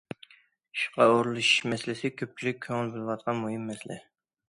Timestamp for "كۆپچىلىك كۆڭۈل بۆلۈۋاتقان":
2.25-3.43